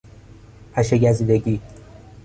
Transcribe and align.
پشه 0.73 0.97
گزیدگی 0.97 1.61